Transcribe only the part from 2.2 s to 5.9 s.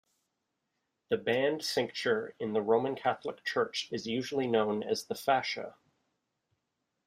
in the Roman Catholic Church is usually known as the "fascia".